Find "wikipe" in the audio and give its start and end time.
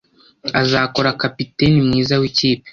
2.21-2.67